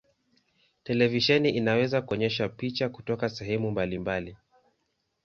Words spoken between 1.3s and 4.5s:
inaweza kuonyesha picha kutoka sehemu mbalimbali.